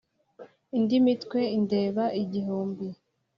Indi 0.77 0.97
mitwe 1.05 1.39
indeba 1.57 2.03
igihumbi, 2.23 2.87